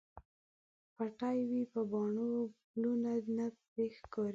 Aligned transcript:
پټې 0.95 1.39
وې 1.49 1.61
په 1.71 1.81
پاڼو، 1.91 2.29
پلونه 2.71 3.11
نه 3.37 3.45
پرې 3.69 3.85
ښکاریدل 3.97 4.29